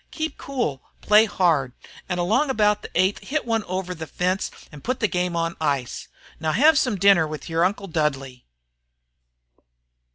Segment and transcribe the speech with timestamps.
[0.09, 1.73] Keep cool, play hard,
[2.09, 5.55] an' along about the eighth hit one over the fence an' put the game on
[5.61, 6.07] ice.
[6.39, 8.43] Now, hev some dinner with yer Uncle Dudley."